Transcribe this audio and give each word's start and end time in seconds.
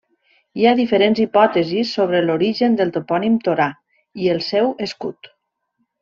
Hi 0.59 0.63
ha 0.67 0.71
diferents 0.77 1.19
hipòtesis 1.25 1.91
sobre 1.97 2.21
l'origen 2.29 2.77
del 2.79 2.93
topònim 2.95 3.35
Torà 3.47 3.67
i 4.25 4.31
el 4.37 4.41
seu 4.47 4.71
escut. 4.87 5.31